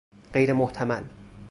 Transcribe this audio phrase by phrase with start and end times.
[0.33, 1.03] غیر محتمل